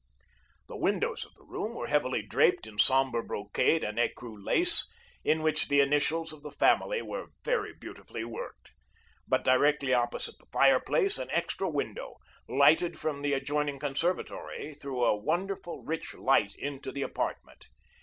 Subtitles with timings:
[0.67, 4.87] The windows of the room were heavily draped in sombre brocade and ecru lace,
[5.23, 8.71] in which the initials of the family were very beautifully worked.
[9.27, 12.15] But directly opposite the fireplace, an extra window,
[12.49, 17.67] lighted from the adjoining conservatory, threw a wonderful, rich light into the apartment.